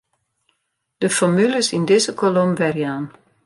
[1.01, 3.05] De formules yn dizze kolom werjaan.